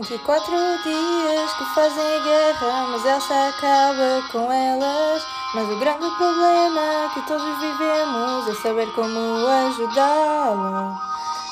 [0.00, 0.52] 24
[0.82, 5.22] dias que fazem a guerra, mas Elsa acaba com elas.
[5.54, 11.00] Mas o grande problema que todos vivemos é saber como ajudá-la.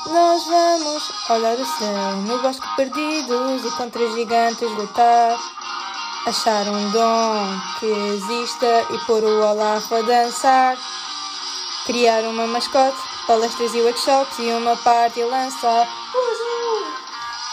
[0.05, 5.35] Nós vamos olhar o céu no bosque perdidos e contra gigantes lutar.
[6.27, 10.77] Achar um dom que exista e pôr o Olaf a dançar.
[11.87, 15.87] Criar uma mascote, palestras e workshops e uma parte a lançar.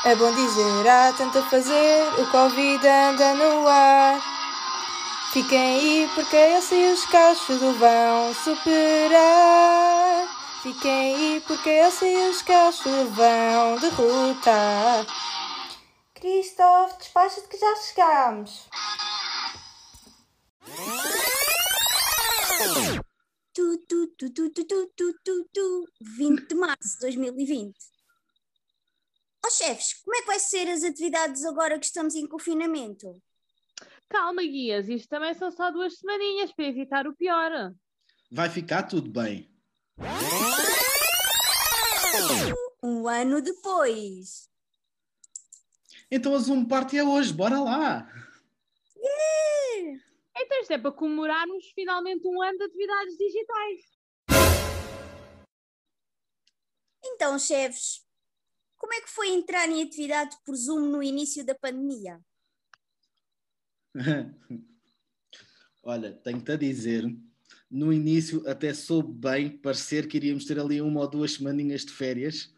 [0.05, 4.21] É bom dizer, há tanto a fazer, o Covid anda no ar.
[5.33, 10.27] Fiquem aí, porque esse e os cachos vão superar.
[10.61, 15.07] Fiquem aí, porque esse e os cachos vão derrotar.
[16.15, 18.69] Christoph, despacha-te que já chegamos.
[23.55, 27.92] Tu, tu, tu, tu, tu, tu, tu, tu, 20 de março de 2020.
[29.45, 33.21] Ó chefes, como é que vai ser as atividades agora que estamos em confinamento?
[34.09, 37.73] Calma, guias, isto também são só duas semaninhas para evitar o pior.
[38.31, 39.51] Vai ficar tudo bem.
[42.83, 44.49] Um ano depois.
[46.11, 48.07] Então a Zoom Party é hoje, bora lá!
[50.37, 54.03] Então isto é para comemorarmos finalmente um ano de atividades digitais.
[57.05, 58.05] Então, chefes,
[58.83, 62.21] como é que foi entrar em atividade por Zoom no início da pandemia?
[65.85, 67.05] Olha, tenho-te a dizer,
[67.71, 71.93] no início até soube bem parecer que iríamos ter ali uma ou duas semaninhas de
[71.93, 72.53] férias.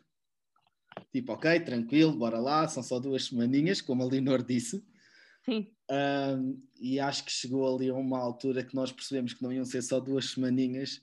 [1.13, 4.83] Tipo, ok, tranquilo, bora lá, são só duas semaninhas, como a Leonor disse.
[5.45, 5.71] Sim.
[5.91, 9.67] Um, e acho que chegou ali a uma altura que nós percebemos que não iam
[9.67, 11.03] ser só duas semaninhas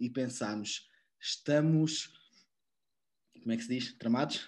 [0.00, 0.88] e pensámos,
[1.20, 2.15] estamos,
[3.46, 3.96] como é que se diz?
[3.96, 4.44] Tramados?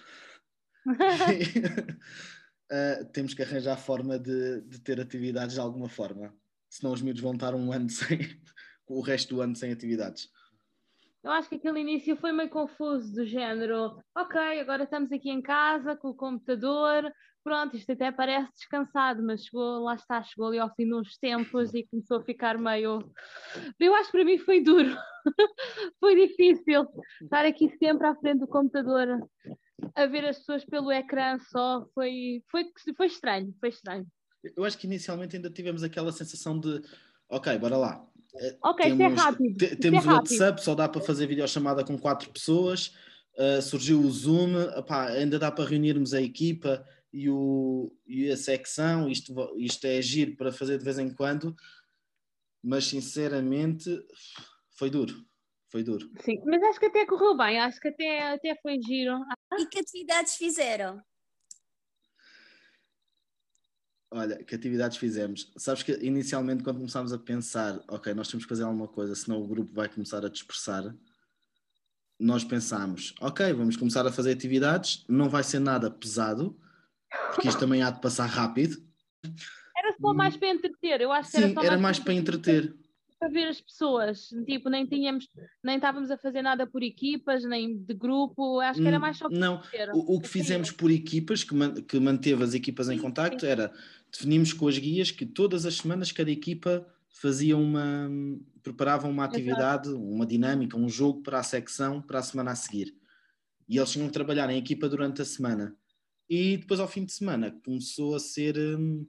[0.85, 0.91] Uh,
[3.13, 6.35] temos que arranjar forma de, de, ter atividades de alguma forma.
[6.69, 8.19] Senão os miúdos vão estar um ano sem,
[8.85, 10.29] o resto do ano sem atividades.
[11.23, 15.41] Eu acho que aquele início foi meio confuso, do género, ok, agora estamos aqui em
[15.41, 17.09] casa com o computador,
[17.49, 21.73] pronto, isto até parece descansado, mas chegou, lá está, chegou ali ao fim dos tempos
[21.73, 23.11] e começou a ficar meio.
[23.79, 24.95] Eu acho que para mim foi duro,
[25.99, 26.87] foi difícil
[27.19, 29.27] estar aqui sempre à frente do computador
[29.95, 32.65] a ver as pessoas pelo ecrã só, foi, foi,
[32.95, 34.05] foi estranho, foi estranho.
[34.55, 36.83] Eu acho que inicialmente ainda tivemos aquela sensação de,
[37.27, 38.05] ok, bora lá.
[38.63, 39.57] Ok, temos, isso é rápido.
[39.57, 42.93] Te, temos é o WhatsApp, só dá para fazer videochamada com quatro pessoas.
[43.35, 48.37] Uh, surgiu o Zoom, opá, ainda dá para reunirmos a equipa e, o, e a
[48.37, 49.09] secção.
[49.09, 51.55] Isto, isto é agir para fazer de vez em quando,
[52.63, 53.89] mas sinceramente
[54.71, 55.25] foi duro.
[55.69, 56.09] Foi duro.
[56.21, 59.19] Sim, mas acho que até correu bem, acho que até, até foi giro.
[59.59, 61.01] E que atividades fizeram?
[64.11, 65.51] Olha, que atividades fizemos?
[65.55, 69.39] Sabes que inicialmente, quando começámos a pensar, ok, nós temos que fazer alguma coisa, senão
[69.39, 70.95] o grupo vai começar a dispersar,
[72.19, 76.59] nós pensámos, ok, vamos começar a fazer atividades, não vai ser nada pesado,
[77.31, 78.77] porque isto também há de passar rápido.
[79.75, 82.13] Era só mais para entreter, eu acho que Sim, era só era mais, mais para
[82.13, 82.75] entreter.
[83.19, 85.27] Para ver as pessoas, tipo, nem tínhamos,
[85.63, 89.29] nem estávamos a fazer nada por equipas, nem de grupo, acho que era mais só
[89.29, 89.89] para Não, entreter.
[89.93, 93.45] o, o que fizemos por equipas, que, man, que manteve as equipas em Sim, contacto,
[93.45, 93.51] sim.
[93.51, 93.73] era
[94.11, 98.09] definimos com as guias que todas as semanas cada equipa fazia uma
[98.63, 102.95] preparava uma atividade, uma dinâmica, um jogo para a secção para a semana a seguir.
[103.67, 105.75] E eles tinham que trabalhar em equipa durante a semana.
[106.29, 109.03] E depois ao fim de semana começou a ser hum,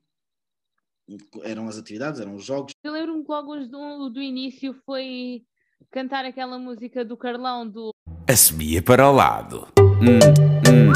[1.42, 2.72] eram as atividades, eram os jogos.
[2.82, 5.44] Eu lembro-me que logo do, do início foi
[5.90, 7.90] cantar aquela música do Carlão do
[8.26, 9.68] A semia para o lado.
[9.78, 10.18] Hum,
[10.66, 10.92] hum.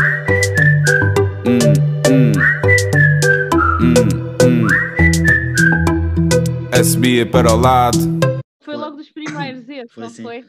[1.47, 1.59] Hum,
[2.09, 2.33] hum.
[3.83, 3.95] Hum,
[4.43, 4.67] hum.
[6.73, 7.99] A semia para o lado.
[8.63, 10.23] Foi logo dos primeiros esse, Foi não sim.
[10.23, 10.47] foi?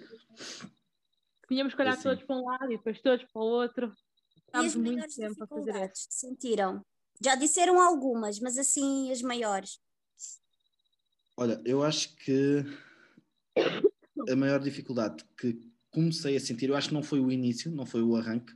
[1.50, 3.92] Tínhamos que olhar Foi todos para um lado e depois todos para o outro.
[4.56, 5.66] E as Estávamos muito maiores tempo a fazer isso.
[5.66, 6.86] dificuldades que sentiram?
[7.22, 9.80] Já disseram algumas, mas assim as maiores.
[11.38, 12.64] Olha, eu acho que
[14.30, 15.60] a maior dificuldade que
[15.92, 18.54] comecei a sentir, eu acho que não foi o início, não foi o arranque,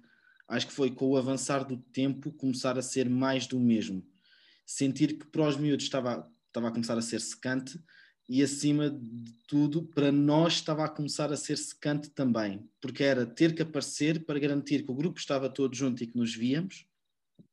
[0.48, 4.06] acho que foi com o avançar do tempo começar a ser mais do mesmo.
[4.66, 7.80] Sentir que para os miúdos estava, estava a começar a ser secante
[8.30, 13.26] e acima de tudo para nós estava a começar a ser secante também, porque era
[13.26, 16.86] ter que aparecer para garantir que o grupo estava todo junto e que nos víamos,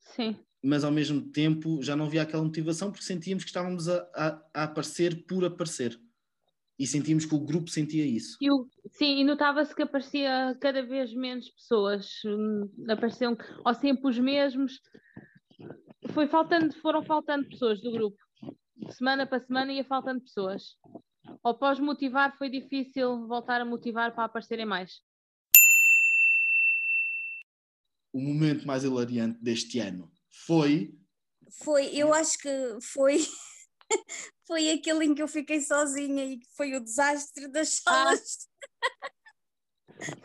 [0.00, 0.36] Sim.
[0.62, 4.42] mas ao mesmo tempo já não havia aquela motivação porque sentíamos que estávamos a, a-
[4.52, 5.98] a aparecer por aparecer.
[6.78, 8.36] E sentíamos que o grupo sentia isso.
[8.38, 13.34] E o- sim, e notava-se que aparecia cada vez menos pessoas, hum, apareciam
[13.64, 14.78] ou sempre os mesmos.
[16.12, 18.16] foi faltando, foram faltando pessoas do grupo.
[18.90, 20.76] Semana para semana ia faltando pessoas.
[21.42, 25.00] Após motivar, foi difícil voltar a motivar para aparecerem mais.
[28.12, 30.10] O momento mais hilariante deste ano
[30.46, 30.98] foi.
[31.62, 33.18] Foi, eu acho que foi.
[34.46, 38.48] foi aquele em que eu fiquei sozinha e que foi o desastre das salas.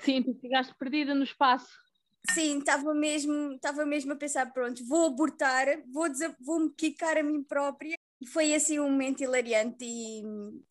[0.03, 1.69] Sim, tu ficaste perdida no espaço.
[2.33, 7.23] Sim, estava mesmo, estava mesmo a pensar, pronto, vou abortar, vou, desa- vou-me quicar a
[7.23, 7.95] mim própria.
[8.21, 10.21] E foi assim um momento hilariante e,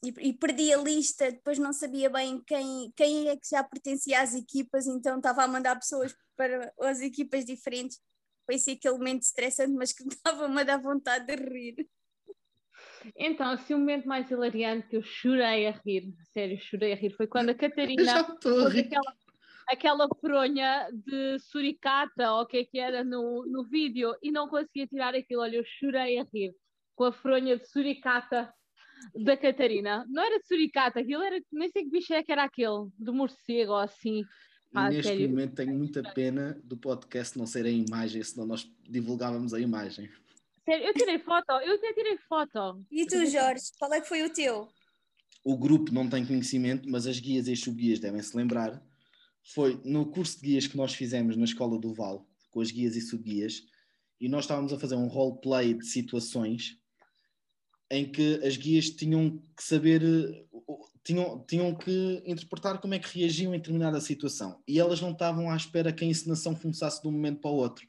[0.05, 4.23] e, e perdi a lista, depois não sabia bem quem, quem é que já pertencia
[4.23, 7.99] às equipas, então estava a mandar pessoas para as equipas diferentes.
[8.47, 11.89] Foi assim aquele momento estressante, mas que estava-me a dar vontade de rir.
[13.17, 17.11] Então, assim, o momento mais hilariante que eu chorei a rir, sério, chorei a rir,
[17.17, 19.15] foi quando a Catarina pôs aquela,
[19.69, 24.49] aquela fronha de suricata, ou o que é que era no, no vídeo, e não
[24.49, 25.43] conseguia tirar aquilo.
[25.43, 26.55] Olha, eu chorei a rir
[27.01, 28.53] com a fronha de suricata
[29.15, 30.05] da Catarina.
[30.11, 33.11] Não era de suricata, aquilo era, nem sei que bicho é que era aquele, de
[33.11, 34.23] morcego ou assim.
[34.75, 35.31] Ah, neste sério.
[35.31, 40.11] momento tenho muita pena do podcast não ser em imagem, senão nós divulgávamos a imagem.
[40.63, 42.85] Sério, eu tirei foto, eu até tirei foto.
[42.93, 44.69] E tu, Jorge, qual é que foi o teu?
[45.43, 48.79] O grupo não tem conhecimento, mas as guias e as subguias devem se lembrar.
[49.55, 52.95] Foi no curso de guias que nós fizemos na Escola do Val, com as guias
[52.95, 53.63] e subguias,
[54.21, 56.79] e nós estávamos a fazer um roleplay de situações
[57.91, 60.45] em que as guias tinham que saber, eh,
[61.03, 64.63] tinham, tinham que interpretar como é que reagiam em determinada situação.
[64.67, 67.55] E elas não estavam à espera que a encenação começasse de um momento para o
[67.55, 67.87] outro.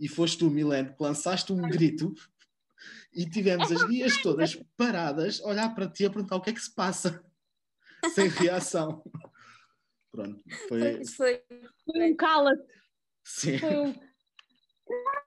[0.00, 2.14] E foste tu, Milene, que lançaste um grito
[3.14, 6.52] e tivemos as guias todas paradas, a olhar para ti a perguntar o que é
[6.54, 7.22] que se passa,
[8.14, 9.04] sem reação.
[10.10, 11.04] Pronto, foi.
[11.04, 11.42] Foi, foi
[11.84, 12.72] Foi um cala-te,
[13.22, 13.58] Sim.
[13.58, 13.94] foi um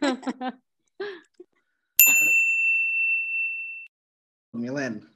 [0.00, 0.68] cala-te.
[4.58, 5.06] Milene,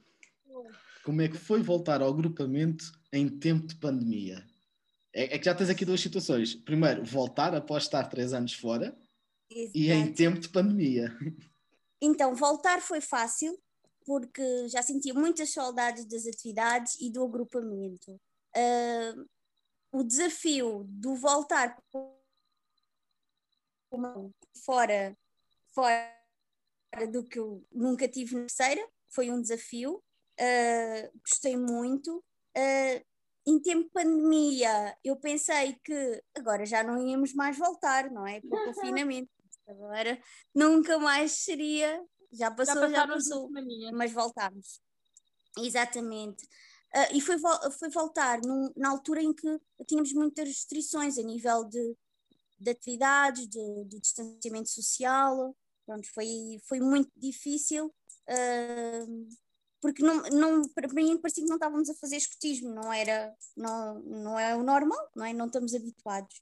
[1.04, 4.46] como é que foi voltar ao grupamento em tempo de pandemia?
[5.12, 6.54] É, é que já tens aqui duas situações.
[6.54, 8.96] Primeiro, voltar após estar três anos fora
[9.50, 11.14] e em tempo de pandemia.
[12.00, 13.56] Então, voltar foi fácil,
[14.04, 18.20] porque já sentia muitas saudades das atividades e do agrupamento.
[18.56, 19.14] Ah,
[19.92, 21.76] o desafio do voltar
[24.64, 25.16] fora,
[25.74, 26.12] fora
[27.10, 30.02] do que eu nunca tive na terceira foi um desafio.
[30.38, 32.24] Ah, gostei muito.
[32.56, 33.02] Ah,
[33.46, 38.40] em tempo de pandemia, eu pensei que agora já não íamos mais voltar, não é?
[38.40, 38.64] Para o
[39.04, 39.30] confinamento.
[39.66, 40.20] Agora
[40.54, 42.04] nunca mais seria.
[42.32, 43.50] Já Já passou, já, as passou
[43.92, 44.80] mas voltámos.
[45.58, 46.48] Exatamente.
[46.94, 47.36] Ah, e foi,
[47.78, 51.96] foi voltar num- na altura em que tínhamos muitas restrições a nível de,
[52.58, 55.56] de atividades, de, de distanciamento social.
[55.86, 56.28] Pronto, foi,
[56.66, 57.92] foi muito difícil,
[59.80, 63.98] porque não, não, para mim parecia que não estávamos a fazer escotismo, não era, não,
[64.00, 65.32] não é o normal, não é?
[65.32, 66.40] Não estamos habituados.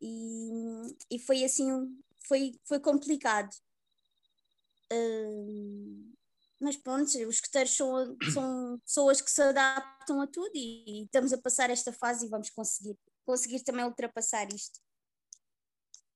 [0.00, 1.68] E, e foi assim,
[2.28, 3.50] foi, foi complicado.
[4.92, 6.14] Ah,
[6.60, 11.32] mas pronto, os escuteiros são, são pessoas que se adaptam a tudo e, e estamos
[11.32, 12.96] a passar esta fase e vamos conseguir,
[13.26, 14.80] conseguir também ultrapassar isto.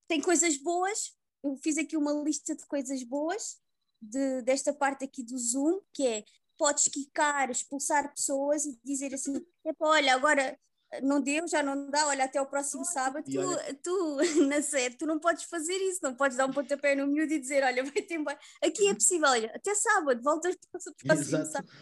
[0.06, 3.58] Tem coisas boas, eu fiz aqui uma lista de coisas boas
[4.00, 6.24] de, desta parte aqui do Zoom, que é
[6.56, 10.58] podes quicar, expulsar pessoas e dizer assim, "Epá, olha, agora
[11.02, 14.16] não deu, já não dá, olha, até o próximo sábado, tu, olha- tu
[14.48, 17.38] na sede, tu não podes fazer isso, não podes dar um pontapé no miúdo e
[17.38, 18.38] dizer, olha, vai-te embora.
[18.64, 21.50] Aqui é possível, olha, até sábado, voltas para o próximo Exato.
[21.52, 21.72] sábado.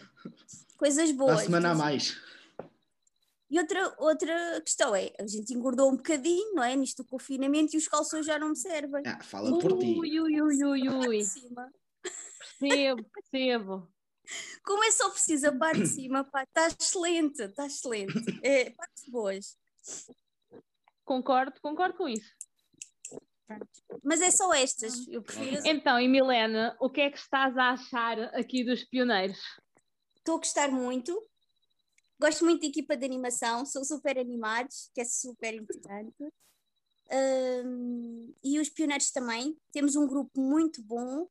[0.77, 1.39] Coisas boas.
[1.39, 2.17] a semana a diz- mais.
[3.49, 6.75] E outra, outra questão é, a gente engordou um bocadinho, não é?
[6.75, 9.01] Nisto do confinamento e os calções já não me servem.
[9.05, 9.95] Ah, fala por ti.
[9.97, 11.21] Ui, ui, ui, ui, ui.
[12.59, 13.93] Percebo, percebo.
[14.63, 18.13] Como é só preciso a parte de cima, pá, está excelente, está excelente.
[18.43, 19.57] É, partes boas.
[21.05, 22.29] Concordo, concordo com isso.
[24.03, 25.61] Mas é só estas, prefiro.
[25.65, 29.39] Então, e Milena, o que é que estás a achar aqui dos pioneiros?
[30.17, 31.25] Estou a gostar muito.
[32.19, 36.33] Gosto muito da equipa de animação, são super animados, que é super importante.
[37.09, 39.57] Ahm, e os pioneiros também.
[39.71, 41.27] Temos um grupo muito bom,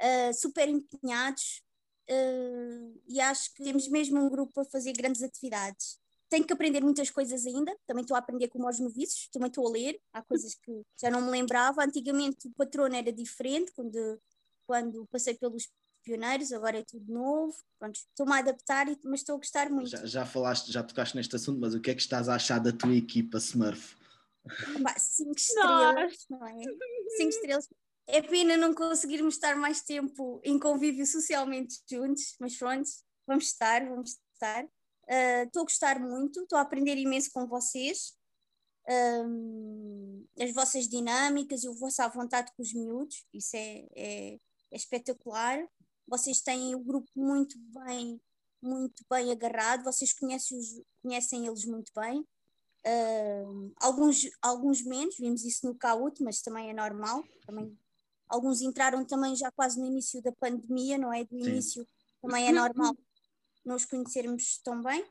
[0.00, 1.62] ah, super empenhados,
[2.08, 5.98] ah, e acho que temos mesmo um grupo a fazer grandes atividades.
[6.28, 9.66] Tenho que aprender muitas coisas ainda, também estou a aprender como aos noviços, também estou
[9.66, 11.84] a ler, há coisas que já não me lembrava.
[11.84, 14.20] Antigamente o patrono era diferente, quando,
[14.64, 15.68] quando passei pelos
[16.04, 17.56] pioneiros, agora é tudo novo.
[17.78, 19.90] Pronto, estou-me a adaptar, mas estou a gostar muito.
[19.90, 22.60] Já, já falaste, já tocaste neste assunto, mas o que é que estás a achar
[22.60, 23.96] da tua equipa Smurf?
[24.98, 26.62] Cinco estrelas, não é?
[27.16, 27.68] Cinco estrelas.
[28.16, 32.88] É pena não conseguirmos estar mais tempo em convívio socialmente juntos, mas pronto,
[33.26, 34.64] vamos estar, vamos estar.
[35.08, 38.14] Ah, Estou uh, a gostar muito, estou a aprender imenso com vocês,
[38.88, 44.76] um, as vossas dinâmicas e a vossa vontade com os miúdos, isso é, é, é
[44.76, 45.66] espetacular.
[46.06, 48.20] Vocês têm o grupo muito bem,
[48.62, 52.20] muito bem agarrado, vocês conhecem, os, conhecem eles muito bem.
[52.86, 57.22] Uh, alguns, alguns menos, vimos isso no CAUT, mas também é normal.
[57.46, 57.76] Também,
[58.30, 61.24] alguns entraram também já quase no início da pandemia, não é?
[61.24, 61.86] Do início
[62.22, 62.96] também é normal
[63.64, 65.04] nos conhecermos tão bem.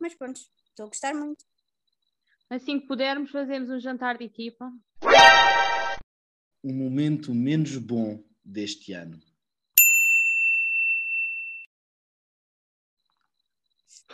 [0.00, 1.44] Mas pronto, estou a gostar muito.
[2.50, 4.72] Assim que pudermos, fazemos um jantar de equipa.
[6.62, 9.18] O momento menos bom deste ano.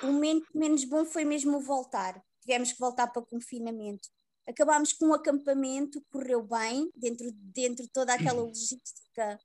[0.02, 2.22] O momento menos bom foi mesmo o voltar.
[2.40, 4.08] Tivemos que voltar para confinamento.
[4.48, 9.38] Acabámos com um acampamento, correu bem, dentro, dentro de toda aquela logística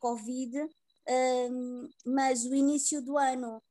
[0.00, 0.68] Covid,
[1.08, 3.62] um, mas o início do ano,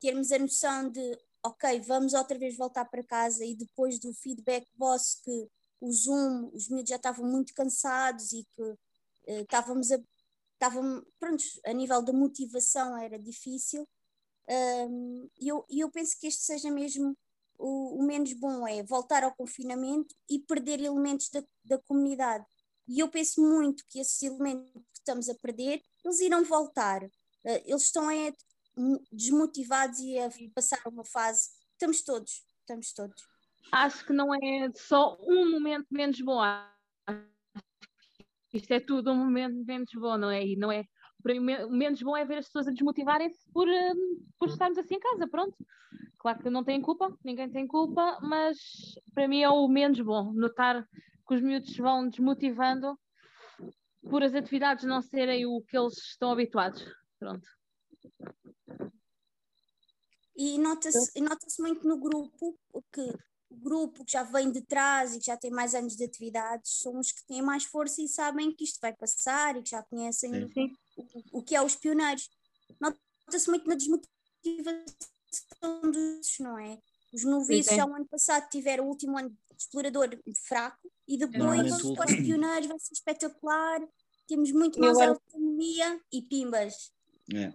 [0.00, 4.66] termos a noção de, ok, vamos outra vez voltar para casa e depois do feedback
[4.76, 8.78] vosso que o Zoom, os miúdos já estavam muito cansados e que uh,
[9.42, 9.98] estávamos a,
[10.54, 13.86] estavam, pronto, a nível da motivação era difícil.
[14.48, 14.54] E
[14.86, 17.16] um, eu, eu penso que este seja mesmo
[17.60, 22.44] o, o, menos bom, é voltar ao confinamento e perder elementos da, da comunidade.
[22.88, 27.04] E eu penso muito que esses elementos que estamos a perder, eles irão voltar.
[27.04, 28.32] Uh, eles estão é,
[29.12, 31.50] desmotivados e a passar uma fase.
[31.72, 33.22] Estamos todos, estamos todos.
[33.72, 36.40] Acho que não é só um momento menos bom.
[38.52, 40.44] Isto é tudo um momento menos bom, não é?
[40.44, 40.84] E não é
[41.24, 43.66] o menos bom é ver as pessoas a desmotivarem-se por,
[44.38, 45.56] por estarmos assim em casa, pronto.
[46.18, 48.58] Claro que não têm culpa, ninguém tem culpa, mas
[49.14, 50.86] para mim é o menos bom, notar
[51.26, 52.98] que os miúdos vão desmotivando
[54.08, 56.84] por as atividades não serem o que eles estão habituados.
[57.18, 57.46] Pronto.
[60.36, 62.58] E nota-se nota muito no grupo
[62.92, 63.00] que
[63.50, 66.78] o grupo que já vem de trás e que já tem mais anos de atividades
[66.80, 69.82] são os que têm mais força e sabem que isto vai passar e que já
[69.82, 70.48] conhecem o,
[71.50, 72.30] que é os pioneiros.
[72.80, 74.86] Nota-se muito na desmotivação
[75.90, 76.78] dos, não é?
[77.12, 80.08] Os noviços já o ano passado tiveram o último ano de explorador
[80.46, 83.80] fraco e depois vamos para os pioneiros, vai ser espetacular.
[84.28, 86.92] Temos muito mais autonomia e pimbas.
[87.34, 87.52] É.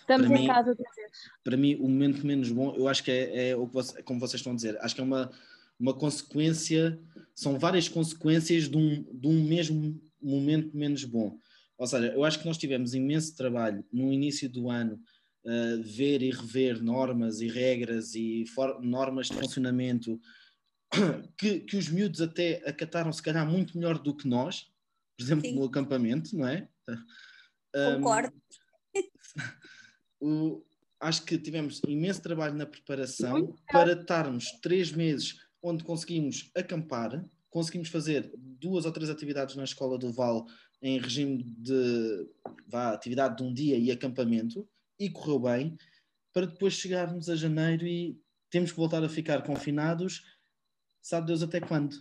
[0.00, 1.12] Estamos para em mim, casa outra vez.
[1.44, 4.18] Para mim, o momento menos bom, eu acho que é, é o que você, como
[4.18, 5.30] vocês estão a dizer, acho que é uma,
[5.78, 7.00] uma consequência,
[7.32, 11.38] são várias consequências de um, de um mesmo momento menos bom.
[11.78, 15.00] Ou seja, eu acho que nós tivemos imenso trabalho no início do ano,
[15.44, 18.44] uh, ver e rever normas e regras e
[18.80, 20.20] normas de funcionamento
[21.38, 24.66] que, que os miúdos até acataram, se calhar, muito melhor do que nós,
[25.16, 25.54] por exemplo, Sim.
[25.54, 26.68] no acampamento, não é?
[27.72, 28.34] Concordo.
[30.20, 30.64] o,
[31.00, 37.88] acho que tivemos imenso trabalho na preparação para estarmos três meses onde conseguimos acampar, conseguimos
[37.88, 40.46] fazer duas ou três atividades na Escola do Val
[40.86, 42.28] em regime de
[42.68, 45.76] vá, atividade de um dia e acampamento, e correu bem,
[46.32, 48.16] para depois chegarmos a janeiro e
[48.50, 50.22] temos que voltar a ficar confinados,
[51.02, 51.96] sabe Deus até quando,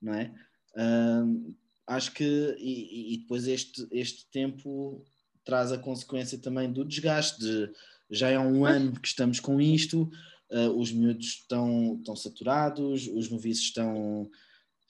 [0.00, 0.34] não é?
[0.74, 1.54] Uh,
[1.86, 5.04] acho que, e, e, depois este, este tempo
[5.44, 7.72] traz a consequência também do desgaste, de,
[8.10, 10.10] já é um ano que estamos com isto,
[10.50, 14.28] uh, os miúdos estão, estão saturados, os noviços estão,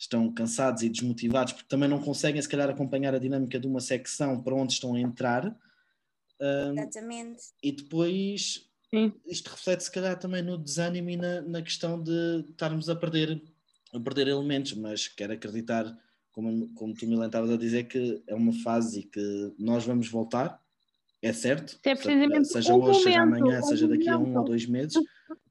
[0.02, 3.80] estão cansados e desmotivados, porque também não conseguem, se calhar, acompanhar a dinâmica de uma
[3.80, 5.46] secção para onde estão a entrar.
[6.40, 7.40] Uh, Exatamente.
[7.62, 9.12] E depois Sim.
[9.26, 13.40] isto reflete, se calhar, também no desânimo e na, na questão de estarmos a perder,
[13.94, 15.96] a perder elementos, mas quero acreditar
[16.32, 20.08] como, como tu, Milan, estavas a dizer, que é uma fase e que nós vamos
[20.08, 20.60] voltar,
[21.20, 21.78] é certo?
[21.84, 24.38] É precisamente seja um hoje, momento, seja amanhã, um seja daqui a um momento.
[24.38, 25.00] ou dois meses,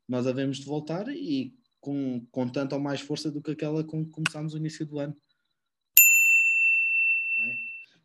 [0.09, 4.05] nós havemos de voltar e com, com tanto ou mais força do que aquela com
[4.05, 5.15] que começámos o início do ano.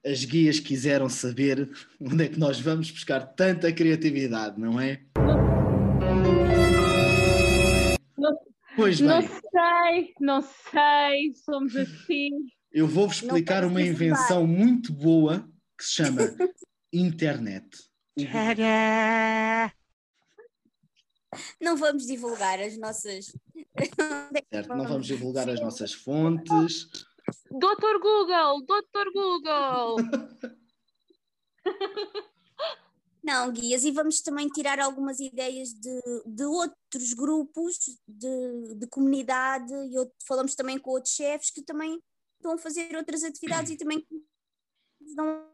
[0.04, 0.10] É?
[0.10, 5.02] As guias quiseram saber onde é que nós vamos buscar tanta criatividade, não é?
[8.18, 8.36] Não,
[8.74, 12.30] Pois não bem, sei, não sei, somos assim.
[12.72, 16.22] eu vou-vos explicar Não uma invenção muito boa que se chama
[16.92, 17.66] internet.
[21.60, 23.32] Não vamos divulgar as nossas.
[24.52, 26.88] Certo, não vamos divulgar as nossas fontes.
[27.50, 29.96] Doutor Google, Doutor Google.
[33.22, 39.72] Não, guias, e vamos também tirar algumas ideias de, de outros grupos de, de comunidade
[39.90, 42.00] e outro- falamos também com outros chefes que também
[42.36, 44.06] estão a fazer outras atividades e também
[45.16, 45.44] dão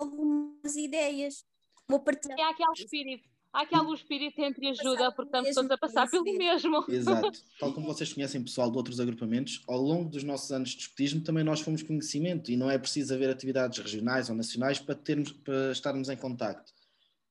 [0.00, 1.44] algumas ideias.
[1.88, 2.40] Vou partilhar.
[2.40, 6.84] Há aquele espírito, há aquele espírito entre ajuda, porque estamos todos a passar pelo mesmo.
[6.90, 7.40] Exato.
[7.58, 11.22] Tal como vocês conhecem pessoal de outros agrupamentos, ao longo dos nossos anos de escotismo
[11.22, 15.30] também nós fomos conhecimento e não é preciso haver atividades regionais ou nacionais para, termos,
[15.30, 16.72] para estarmos em contacto.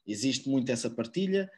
[0.08, 1.52] Existe muito essa partilha,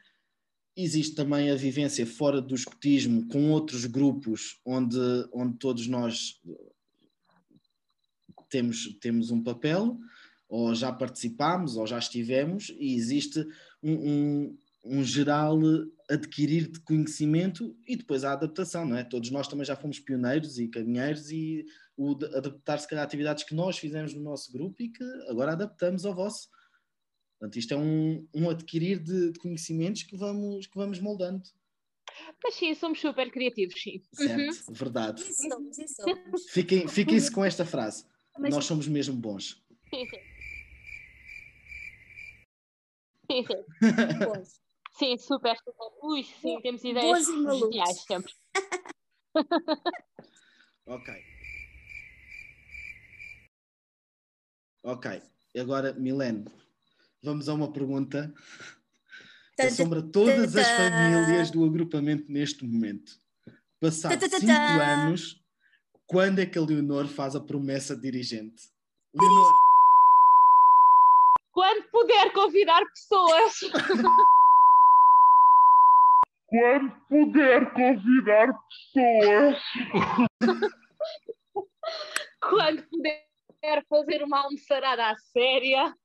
[0.76, 4.98] existe também a vivência fora do escotismo com outros grupos onde,
[5.32, 6.40] onde todos nós
[8.48, 9.96] temos, temos um papel,
[10.48, 13.44] ou já participámos, ou já estivemos, e existe
[13.82, 15.58] um, um, um geral
[16.08, 19.04] adquirir de conhecimento e depois a adaptação, não é?
[19.04, 21.64] Todos nós também já fomos pioneiros e caminheiros e
[21.96, 26.14] o adaptar-se a atividades que nós fizemos no nosso grupo e que agora adaptamos ao
[26.14, 26.48] vosso.
[27.38, 31.42] Portanto, isto é um, um adquirir de, de, conhecimentos que vamos, que vamos moldando.
[32.42, 34.00] Mas sim, somos super criativos, sim.
[34.14, 34.74] Certo, uhum.
[34.74, 35.22] verdade.
[35.22, 36.50] Isso somos, isso somos.
[36.50, 38.04] Fiquem, fiquem-se com esta frase.
[38.38, 38.54] Mas...
[38.54, 39.62] Nós somos mesmo bons.
[44.24, 44.60] Bons.
[44.98, 45.88] Sim, super, super.
[46.02, 48.32] Ui, sim, temos ideias geniais sempre.
[50.86, 51.14] ok.
[54.82, 55.22] Ok.
[55.58, 56.44] Agora, Milene,
[57.22, 58.32] vamos a uma pergunta
[59.56, 63.12] que assombra todas as famílias do agrupamento neste momento.
[63.80, 65.44] Passados cinco anos,
[66.06, 68.70] quando é que a Leonor faz a promessa de dirigente?
[69.14, 69.65] Leonor.
[71.56, 73.60] Quando puder convidar pessoas.
[76.48, 78.52] Quando puder convidar
[78.92, 79.62] pessoas.
[82.42, 85.96] Quando puder fazer uma almoçarada à séria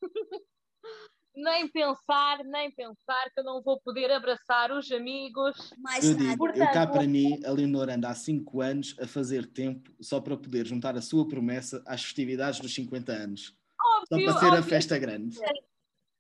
[1.36, 5.74] nem pensar, nem pensar que eu não vou poder abraçar os amigos.
[5.79, 9.05] Mais eu digo, Portanto, eu cá para mim, a Leonor anda há 5 anos a
[9.05, 13.53] fazer tempo só para poder juntar a sua promessa às festividades dos 50 anos.
[13.83, 14.59] Óbvio, só para ser óbvio.
[14.59, 15.38] a festa grande.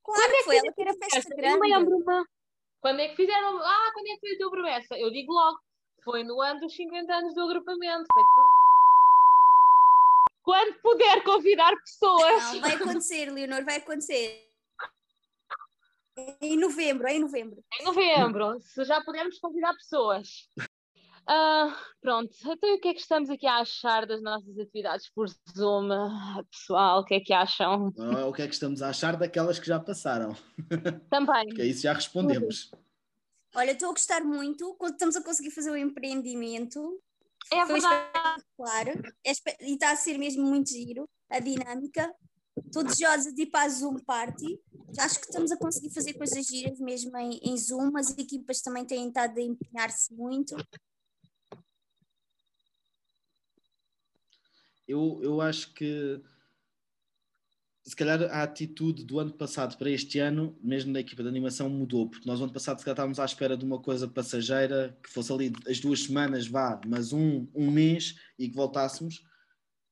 [0.03, 1.69] Claro que foi ela que era a festa grande.
[1.69, 2.25] Eu lembro-me.
[2.81, 3.59] Quando é que fizeram?
[3.59, 4.97] Ah, quando é que foi a tua promessa?
[4.97, 5.59] Eu digo logo,
[6.03, 8.05] foi no ano dos 50 anos do agrupamento.
[8.11, 8.23] Foi
[10.43, 12.53] quando puder convidar pessoas.
[12.53, 14.49] Não, vai acontecer, Leonor, vai acontecer.
[16.41, 17.63] Em novembro, em novembro.
[17.79, 20.49] Em novembro, se já pudermos convidar pessoas.
[21.29, 25.27] Uh, pronto, então o que é que estamos aqui a achar das nossas atividades por
[25.55, 25.89] Zoom?
[26.51, 27.93] Pessoal, o que é que acham?
[27.97, 30.35] Ah, o que é que estamos a achar daquelas que já passaram?
[31.09, 31.49] Também.
[31.49, 32.71] que é isso já respondemos.
[33.55, 37.01] Olha, estou a gostar muito quando estamos a conseguir fazer o empreendimento.
[37.51, 38.43] É verdade.
[38.55, 38.91] Claro,
[39.25, 39.31] é,
[39.61, 42.13] e está a ser mesmo muito giro a dinâmica.
[42.65, 44.59] Estou desejosa de ir para a Zoom Party.
[44.97, 47.95] Acho que estamos a conseguir fazer coisas giras mesmo em, em Zoom.
[47.97, 50.55] As equipas também têm estado a empenhar-se muito.
[54.91, 56.21] Eu, eu acho que
[57.83, 61.69] se calhar a atitude do ano passado para este ano, mesmo da equipa de animação,
[61.69, 64.97] mudou, porque nós no ano passado se calhar estávamos à espera de uma coisa passageira,
[65.01, 69.23] que fosse ali as duas semanas, vá, mas um, um mês e que voltássemos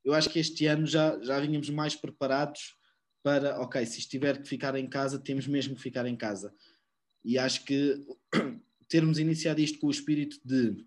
[0.03, 2.75] eu acho que este ano já, já vínhamos mais preparados
[3.21, 6.53] para, ok, se estiver que ficar em casa, temos mesmo que ficar em casa.
[7.23, 8.03] E acho que
[8.87, 10.85] termos iniciado isto com o espírito de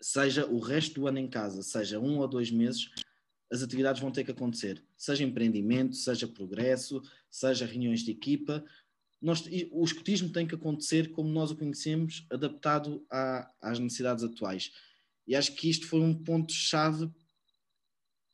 [0.00, 2.90] seja o resto do ano em casa, seja um ou dois meses,
[3.50, 4.82] as atividades vão ter que acontecer.
[4.96, 8.64] Seja empreendimento, seja progresso, seja reuniões de equipa.
[9.20, 13.06] Nós, o escutismo tem que acontecer como nós o conhecemos, adaptado
[13.60, 14.72] às necessidades atuais.
[15.26, 17.10] E acho que isto foi um ponto-chave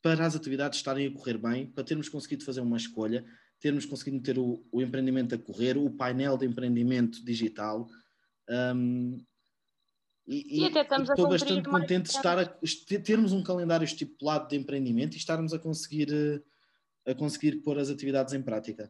[0.01, 3.23] para as atividades estarem a correr bem, para termos conseguido fazer uma escolha,
[3.59, 7.87] termos conseguido ter o, o empreendimento a correr, o painel de empreendimento digital.
[8.49, 9.23] Um,
[10.31, 12.45] e, e, e estou bastante contente de estar a,
[13.03, 16.07] termos um calendário estipulado de empreendimento e estarmos a conseguir,
[17.05, 18.89] eh, a conseguir pôr as atividades em prática.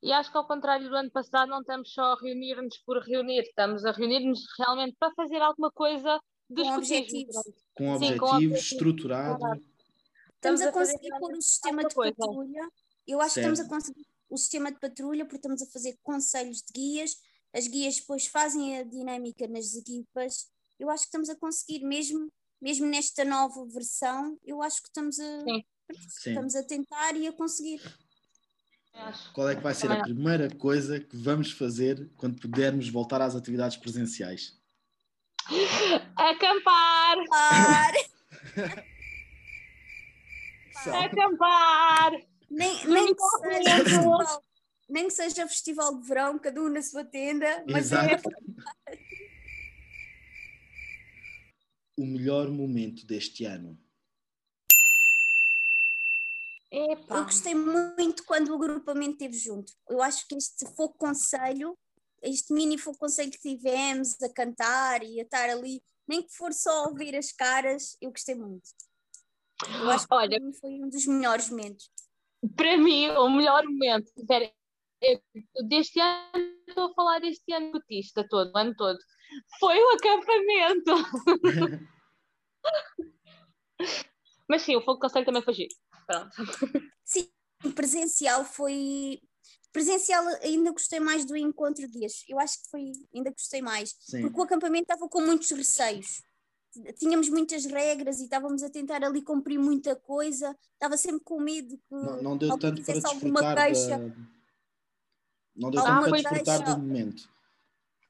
[0.00, 3.40] E acho que ao contrário do ano passado não estamos só a reunir-nos por reunir,
[3.40, 6.20] estamos a reunir-nos realmente para fazer alguma coisa
[6.54, 7.34] com objetivos.
[7.74, 9.62] Com objetivos, Sim, com objetivos estruturado.
[10.34, 12.14] Estamos, a, conseguir pôr o sistema de coisa.
[12.16, 12.68] patrulha.
[13.08, 13.46] Eu acho certo.
[13.46, 17.16] que estamos a conseguir o sistema de patrulha porque estamos a fazer conselhos de guias.
[17.54, 20.48] As guias depois fazem a dinâmica nas equipas.
[20.78, 22.30] Eu acho que estamos a conseguir, mesmo,
[22.60, 25.64] mesmo nesta nova versão, eu acho que estamos a, Sim.
[26.30, 27.80] estamos a tentar e a conseguir.
[29.32, 33.36] Qual é que vai ser a primeira coisa que vamos fazer quando pudermos voltar às
[33.36, 34.58] atividades presenciais?
[36.16, 37.16] Acampar!
[41.04, 42.12] Acampar!
[42.50, 44.42] Nem, nem, que seja
[44.88, 48.28] nem que seja festival de verão, cada um na sua tenda, mas é Exato.
[48.88, 48.98] é.
[51.98, 53.76] O melhor momento deste ano.
[56.70, 57.18] Epá.
[57.18, 59.72] Eu gostei muito quando o agrupamento esteve junto.
[59.88, 61.76] Eu acho que este fogo conselho,
[62.22, 66.52] este mini fogo conselho que tivemos a cantar e a estar ali, nem que for
[66.52, 68.68] só ouvir as caras, eu gostei muito.
[69.80, 71.90] Eu acho que Olha, para mim foi um dos melhores momentos.
[72.54, 74.12] para mim, o melhor momento,
[75.68, 78.98] deste ano, estou a falar deste ano cotista todo, o ano todo,
[79.58, 80.94] foi o acampamento.
[84.48, 85.74] Mas sim, o fogo conselho também foi giro.
[86.06, 86.34] Pronto.
[87.04, 87.28] Sim,
[87.74, 89.20] presencial foi.
[89.70, 92.24] Presencial ainda gostei mais do encontro dias.
[92.26, 92.92] Eu acho que foi.
[93.14, 93.94] Ainda gostei mais.
[94.00, 94.22] Sim.
[94.22, 96.22] Porque o acampamento estava com muitos receios.
[96.98, 100.56] Tínhamos muitas regras e estávamos a tentar ali cumprir muita coisa.
[100.72, 103.98] Estava sempre com medo que Não, não deu alguém tanto para fizesse alguma desfrutar queixa.
[103.98, 104.37] da...
[105.58, 107.28] Não deu tanto para desfrutar do momento.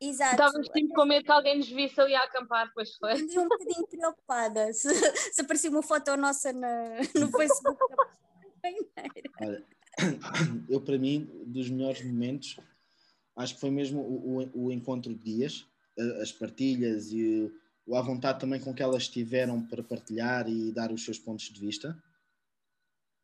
[0.00, 0.32] Exato.
[0.32, 3.14] Estávamos sempre com medo que alguém nos visse ali a acampar, pois foi.
[3.14, 4.88] Andei um bocadinho preocupada se,
[5.32, 7.80] se aparecia uma foto nossa na, no Facebook.
[9.40, 9.64] Olha,
[10.68, 12.60] eu para mim, dos melhores momentos,
[13.34, 15.66] acho que foi mesmo o, o, o encontro de dias,
[16.20, 17.50] as partilhas e
[17.84, 21.46] o, a vontade também com que elas tiveram para partilhar e dar os seus pontos
[21.46, 22.00] de vista.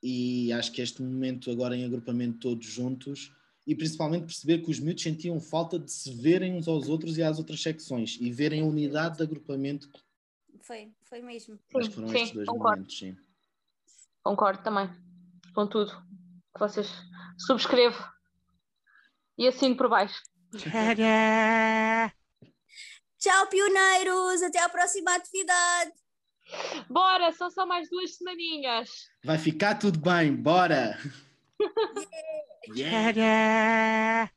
[0.03, 3.33] E acho que este momento agora em agrupamento todos juntos
[3.67, 7.23] e principalmente perceber que os miúdos sentiam falta de se verem uns aos outros e
[7.23, 9.89] às outras secções e verem a unidade de agrupamento.
[10.63, 11.59] Foi, foi mesmo.
[11.59, 12.77] que foram sim, estes dois concordo.
[12.77, 13.17] momentos, sim.
[14.23, 14.89] Concordo também
[15.55, 15.93] com tudo
[16.53, 16.89] que vocês
[17.39, 18.03] subscrevo
[19.39, 20.21] e assino por baixo.
[23.19, 24.43] Tchau, pioneiros!
[24.43, 25.93] Até à próxima atividade!
[26.91, 28.91] Bora, são só mais duas semaninhas.
[29.25, 30.99] Vai ficar tudo bem, bora!
[32.67, 34.29] yeah.